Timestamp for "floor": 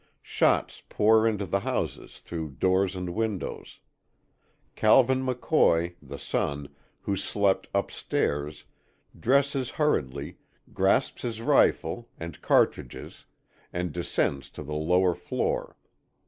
15.13-15.77